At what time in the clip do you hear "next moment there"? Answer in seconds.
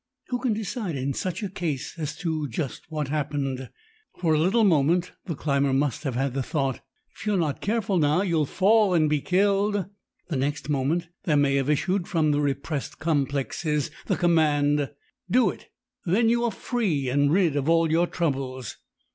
10.37-11.37